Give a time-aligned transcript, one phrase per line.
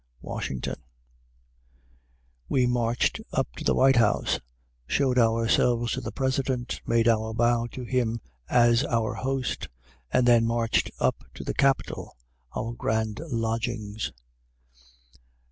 [0.21, 0.81] WASHINGTON
[2.49, 4.39] We marched up to the White House,
[4.87, 8.19] showed ourselves to the President, made our bow to him
[8.49, 9.67] as our host,
[10.09, 12.17] and then marched up to the Capitol,
[12.55, 14.11] our grand lodgings.